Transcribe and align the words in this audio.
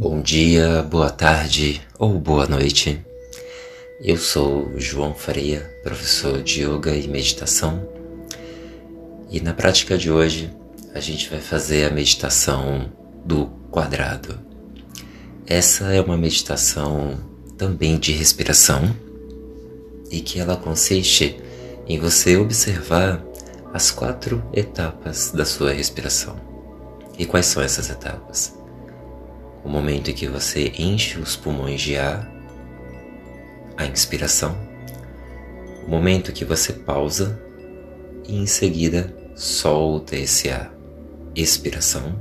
Bom 0.00 0.22
dia, 0.22 0.82
boa 0.82 1.10
tarde 1.10 1.82
ou 1.98 2.18
boa 2.18 2.46
noite. 2.46 3.04
Eu 4.00 4.16
sou 4.16 4.72
João 4.78 5.12
Faria, 5.12 5.60
professor 5.82 6.42
de 6.42 6.62
Yoga 6.62 6.96
e 6.96 7.06
Meditação, 7.06 7.86
e 9.30 9.42
na 9.42 9.52
prática 9.52 9.98
de 9.98 10.10
hoje 10.10 10.50
a 10.94 11.00
gente 11.00 11.28
vai 11.28 11.38
fazer 11.38 11.84
a 11.84 11.92
meditação 11.92 12.90
do 13.26 13.48
quadrado. 13.70 14.40
Essa 15.46 15.92
é 15.92 16.00
uma 16.00 16.16
meditação 16.16 17.20
também 17.58 17.98
de 17.98 18.12
respiração 18.12 18.96
e 20.10 20.22
que 20.22 20.40
ela 20.40 20.56
consiste 20.56 21.38
em 21.86 21.98
você 21.98 22.38
observar 22.38 23.22
as 23.74 23.90
quatro 23.90 24.42
etapas 24.54 25.30
da 25.30 25.44
sua 25.44 25.74
respiração. 25.74 26.40
E 27.18 27.26
quais 27.26 27.44
são 27.44 27.62
essas 27.62 27.90
etapas? 27.90 28.58
O 29.64 29.68
momento 29.68 30.10
em 30.10 30.14
que 30.14 30.26
você 30.26 30.72
enche 30.78 31.18
os 31.18 31.36
pulmões 31.36 31.80
de 31.80 31.96
ar, 31.96 32.30
a 33.76 33.86
inspiração, 33.86 34.56
o 35.86 35.90
momento 35.90 36.32
que 36.32 36.44
você 36.44 36.72
pausa 36.72 37.40
e 38.26 38.36
em 38.36 38.46
seguida 38.46 39.14
solta 39.34 40.16
esse 40.16 40.50
ar, 40.50 40.72
expiração. 41.34 42.14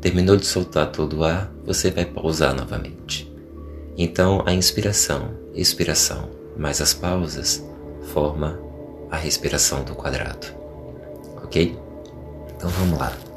Terminou 0.00 0.36
de 0.36 0.46
soltar 0.46 0.92
todo 0.92 1.18
o 1.18 1.24
ar, 1.24 1.52
você 1.64 1.90
vai 1.90 2.04
pausar 2.04 2.54
novamente. 2.54 3.32
Então 3.96 4.42
a 4.46 4.52
inspiração, 4.52 5.34
expiração, 5.54 6.30
mais 6.56 6.80
as 6.80 6.94
pausas 6.94 7.64
forma 8.12 8.60
a 9.10 9.16
respiração 9.16 9.82
do 9.82 9.94
quadrado. 9.94 10.46
Ok? 11.42 11.76
Então 12.56 12.70
vamos 12.70 12.98
lá. 12.98 13.27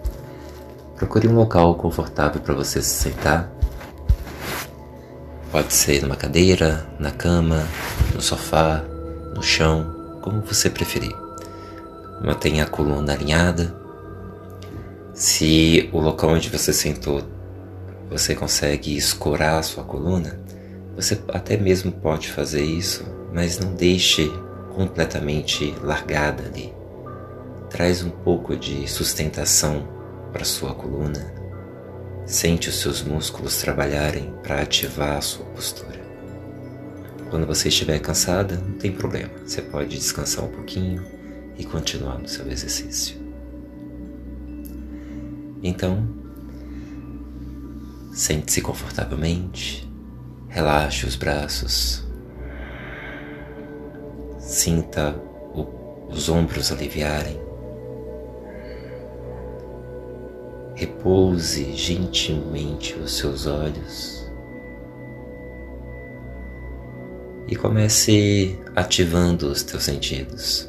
Procure 1.01 1.27
um 1.27 1.33
local 1.33 1.73
confortável 1.73 2.39
para 2.39 2.53
você 2.53 2.79
se 2.79 2.89
sentar. 2.89 3.51
Pode 5.51 5.73
ser 5.73 6.03
numa 6.03 6.15
cadeira, 6.15 6.87
na 6.99 7.09
cama, 7.09 7.67
no 8.13 8.21
sofá, 8.21 8.83
no 9.33 9.41
chão, 9.41 10.19
como 10.21 10.41
você 10.41 10.69
preferir. 10.69 11.11
Mantenha 12.23 12.65
a 12.65 12.67
coluna 12.67 13.13
alinhada. 13.13 13.75
Se 15.11 15.89
o 15.91 15.99
local 15.99 16.29
onde 16.29 16.49
você 16.49 16.71
sentou 16.71 17.23
você 18.07 18.35
consegue 18.35 18.95
escorar 18.95 19.57
a 19.57 19.63
sua 19.63 19.83
coluna, 19.83 20.39
você 20.95 21.19
até 21.29 21.57
mesmo 21.57 21.91
pode 21.91 22.29
fazer 22.29 22.63
isso, 22.63 23.03
mas 23.33 23.57
não 23.57 23.73
deixe 23.73 24.31
completamente 24.75 25.73
largada 25.81 26.43
ali. 26.43 26.71
Traz 27.71 28.03
um 28.03 28.11
pouco 28.11 28.55
de 28.55 28.87
sustentação 28.87 29.99
para 30.31 30.45
sua 30.45 30.73
coluna. 30.73 31.33
Sente 32.25 32.69
os 32.69 32.79
seus 32.79 33.01
músculos 33.01 33.57
trabalharem 33.57 34.33
para 34.41 34.61
ativar 34.61 35.17
a 35.17 35.21
sua 35.21 35.45
postura. 35.47 35.99
Quando 37.29 37.47
você 37.47 37.69
estiver 37.69 37.99
cansada, 37.99 38.55
não 38.55 38.77
tem 38.77 38.91
problema, 38.91 39.31
você 39.45 39.61
pode 39.61 39.97
descansar 39.97 40.45
um 40.45 40.51
pouquinho 40.51 41.03
e 41.57 41.63
continuar 41.63 42.17
no 42.17 42.27
seu 42.27 42.49
exercício. 42.49 43.19
Então, 45.63 46.07
sente-se 48.13 48.61
confortavelmente, 48.61 49.89
relaxe 50.49 51.05
os 51.05 51.15
braços, 51.15 52.03
sinta 54.39 55.15
os 56.09 56.27
ombros 56.27 56.71
aliviarem 56.71 57.39
Repouse 60.81 61.73
gentilmente 61.75 62.95
os 62.95 63.15
seus 63.15 63.45
olhos 63.45 64.27
e 67.47 67.55
comece 67.55 68.59
ativando 68.75 69.45
os 69.51 69.61
teus 69.61 69.83
sentidos. 69.83 70.67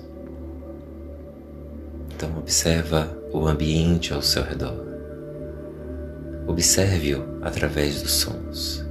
Então 2.14 2.28
observa 2.36 3.10
o 3.32 3.46
ambiente 3.46 4.12
ao 4.12 4.20
seu 4.20 4.42
redor. 4.42 4.84
Observe-o 6.46 7.38
através 7.40 8.02
dos 8.02 8.12
sons. 8.12 8.84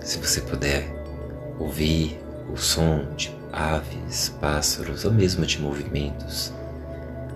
Se 0.00 0.16
você 0.16 0.40
puder 0.40 0.88
ouvir 1.58 2.18
o 2.50 2.56
som 2.56 3.04
de 3.14 3.41
aves, 3.52 4.30
pássaros 4.40 5.04
ou 5.04 5.12
mesmo 5.12 5.44
de 5.44 5.60
movimentos. 5.60 6.52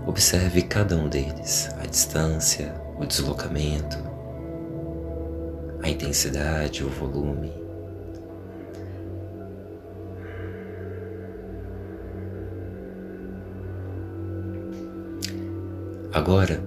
Observe 0.06 0.62
cada 0.62 0.96
um 0.96 1.08
deles, 1.08 1.68
a 1.78 1.86
distância, 1.86 2.74
o 2.98 3.04
deslocamento, 3.04 3.98
a 5.82 5.88
intensidade, 5.88 6.82
o 6.82 6.88
volume. 6.88 7.52
Agora, 16.12 16.60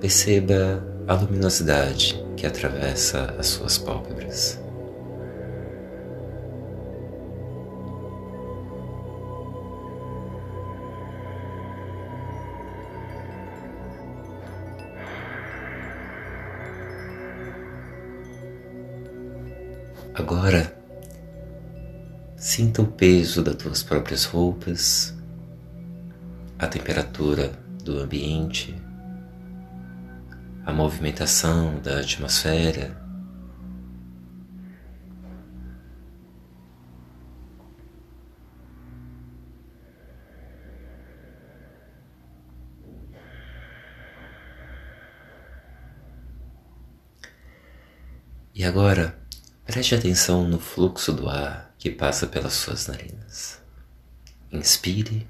perceba 0.00 0.84
a 1.08 1.14
luminosidade 1.14 2.22
que 2.36 2.46
atravessa 2.46 3.34
as 3.38 3.46
suas 3.46 3.78
pálpebras. 3.78 4.61
Agora, 20.14 20.76
sinta 22.36 22.82
o 22.82 22.86
peso 22.86 23.42
das 23.42 23.56
tuas 23.56 23.82
próprias 23.82 24.26
roupas, 24.26 25.16
a 26.58 26.66
temperatura 26.66 27.50
do 27.82 27.98
ambiente, 27.98 28.76
a 30.66 30.72
movimentação 30.72 31.80
da 31.80 32.00
atmosfera. 32.00 33.00
E 48.54 48.62
agora, 48.62 49.21
Preste 49.64 49.94
atenção 49.94 50.46
no 50.46 50.58
fluxo 50.58 51.12
do 51.12 51.28
ar 51.28 51.72
que 51.78 51.88
passa 51.88 52.26
pelas 52.26 52.52
suas 52.52 52.88
narinas. 52.88 53.62
Inspire 54.50 55.26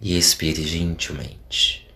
e 0.00 0.16
expire 0.16 0.66
gentilmente. 0.66 1.90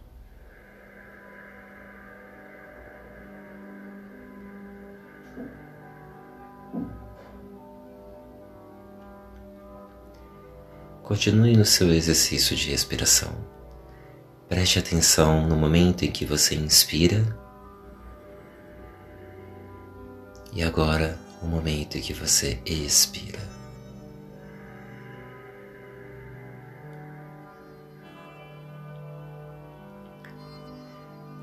Continue 11.03 11.57
no 11.57 11.65
seu 11.65 11.93
exercício 11.93 12.57
de 12.57 12.71
respiração. 12.71 13.33
Preste 14.49 14.79
atenção 14.79 15.47
no 15.47 15.55
momento 15.55 16.05
em 16.05 16.11
que 16.11 16.25
você 16.25 16.55
inspira 16.55 17.46
E 20.57 20.63
agora, 20.63 21.19
o 21.43 21.47
momento 21.47 21.99
em 21.99 22.01
que 22.01 22.15
você 22.15 22.59
expira. 22.65 23.39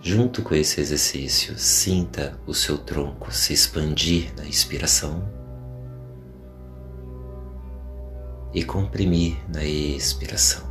Junto 0.02 0.42
com 0.42 0.56
esse 0.56 0.82
exercício, 0.82 1.60
sinta 1.60 2.40
o 2.48 2.56
seu 2.56 2.76
tronco 2.76 3.32
se 3.32 3.54
expandir 3.54 4.34
na 4.36 4.48
inspiração 4.48 5.32
e 8.52 8.64
comprimir 8.64 9.38
na 9.48 9.64
expiração. 9.64 10.64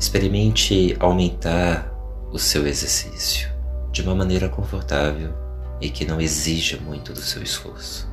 Experimente 0.00 0.96
aumentar 0.98 1.94
o 2.32 2.40
seu 2.40 2.66
exercício 2.66 3.53
de 3.94 4.02
uma 4.02 4.12
maneira 4.12 4.48
confortável 4.48 5.32
e 5.80 5.88
que 5.88 6.04
não 6.04 6.20
exija 6.20 6.76
muito 6.78 7.12
do 7.12 7.20
seu 7.20 7.40
esforço. 7.40 8.10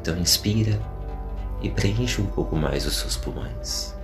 Então 0.00 0.18
inspira 0.18 0.76
e 1.62 1.70
preencha 1.70 2.20
um 2.20 2.26
pouco 2.26 2.56
mais 2.56 2.84
os 2.84 2.96
seus 2.96 3.16
pulmões. 3.16 3.94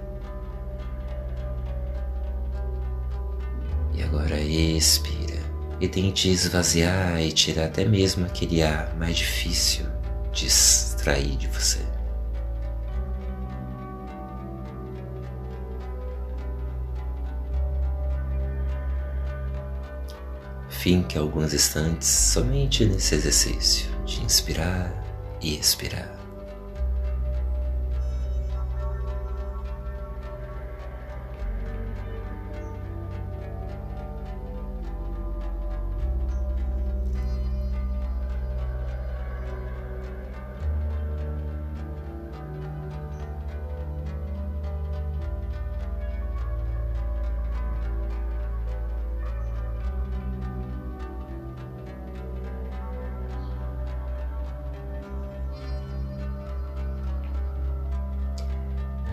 E 3.93 4.03
agora 4.05 4.39
expira 4.41 5.43
e 5.81 5.89
tente 5.89 6.31
esvaziar 6.31 7.21
e 7.21 7.33
tirar 7.33 7.65
até 7.65 7.85
mesmo 7.85 8.25
aquele 8.25 8.63
ar 8.63 8.95
mais 8.97 9.17
difícil 9.17 9.87
de 10.33 10.47
extrair 10.47 11.37
de 11.37 11.49
você. 11.49 11.96
Fique 20.87 21.19
alguns 21.19 21.53
instantes 21.53 22.07
somente 22.07 22.85
nesse 22.85 23.17
exercício 23.17 23.91
de 24.05 24.23
inspirar 24.23 24.89
e 25.43 25.57
expirar. 25.57 26.26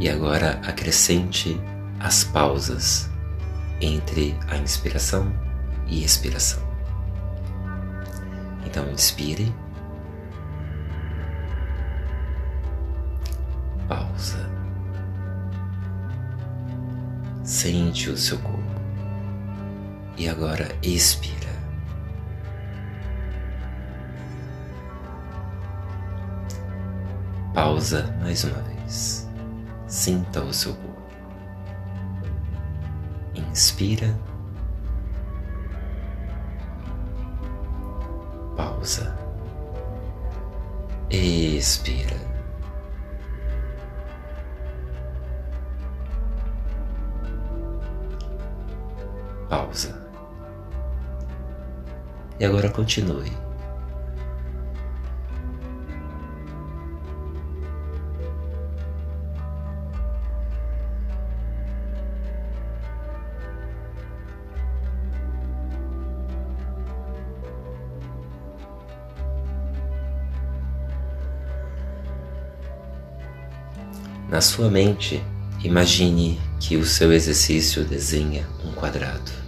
E 0.03 0.09
agora 0.09 0.59
acrescente 0.67 1.57
as 1.97 2.25
pausas 2.25 3.09
entre 3.79 4.37
a 4.49 4.57
inspiração 4.57 5.33
e 5.87 6.03
expiração. 6.03 6.61
Então 8.65 8.85
inspire, 8.91 9.49
pausa, 13.87 14.45
sente 17.45 18.09
o 18.09 18.17
seu 18.17 18.37
corpo 18.39 18.61
e 20.17 20.27
agora 20.27 20.67
expira. 20.83 21.53
Pausa 27.53 28.13
mais 28.19 28.43
uma 28.43 28.61
vez. 28.63 29.22
Sinta 29.93 30.41
o 30.41 30.51
seu 30.51 30.73
corpo. 30.73 31.03
Inspira. 33.35 34.17
Pausa. 38.57 39.15
Expira. 41.11 42.17
Pausa. 49.47 50.09
E 52.39 52.45
agora 52.45 52.71
continue. 52.71 53.31
Na 74.33 74.41
sua 74.41 74.67
mente, 74.67 75.23
imagine 75.63 76.41
que 76.59 76.75
o 76.75 76.83
seu 76.83 77.13
exercício 77.13 77.85
desenha 77.85 78.47
um 78.65 78.71
quadrado. 78.71 79.42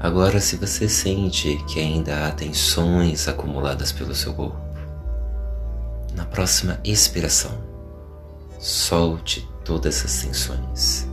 Agora, 0.00 0.40
se 0.40 0.54
você 0.54 0.88
sente 0.88 1.56
que 1.66 1.80
ainda 1.80 2.28
há 2.28 2.30
tensões 2.30 3.26
acumuladas 3.26 3.90
pelo 3.90 4.14
seu 4.14 4.32
corpo, 4.32 4.56
na 6.14 6.24
próxima 6.24 6.78
expiração, 6.84 7.58
solte 8.60 9.48
todas 9.64 9.96
essas 9.96 10.22
tensões. 10.22 11.08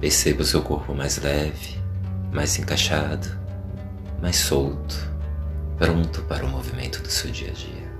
Perceba 0.00 0.40
o 0.40 0.44
seu 0.44 0.62
corpo 0.62 0.94
mais 0.94 1.18
leve, 1.18 1.78
mais 2.32 2.58
encaixado, 2.58 3.28
mais 4.22 4.36
solto 4.36 5.11
pronto 5.78 6.22
para 6.22 6.44
o 6.44 6.48
movimento 6.48 7.02
do 7.02 7.10
seu 7.10 7.30
dia 7.30 7.50
a 7.50 7.54
dia. 7.54 7.92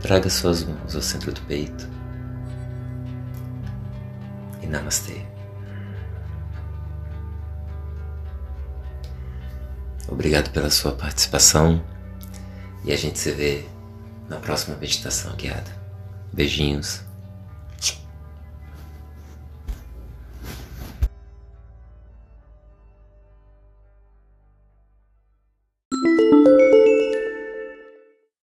Traga 0.00 0.30
suas 0.30 0.64
mãos 0.64 0.94
ao 0.94 1.02
centro 1.02 1.32
do 1.32 1.40
peito 1.42 1.88
e 4.62 4.66
namastê. 4.66 5.26
Obrigado 10.08 10.50
pela 10.50 10.70
sua 10.70 10.92
participação 10.92 11.84
e 12.84 12.92
a 12.92 12.96
gente 12.96 13.18
se 13.18 13.30
vê 13.32 13.66
na 14.28 14.36
próxima 14.36 14.76
meditação 14.76 15.34
guiada. 15.36 15.70
Beijinhos. 16.32 17.07